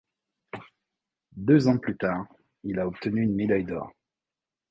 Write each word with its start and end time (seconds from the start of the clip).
Deux 1.37 1.67
ans 1.67 1.77
plus 1.77 1.95
tard, 1.95 2.25
il 2.63 2.79
a 2.79 2.87
obtenu 2.87 3.21
une 3.21 3.35
médaille 3.35 3.65
d'or. 3.65 3.91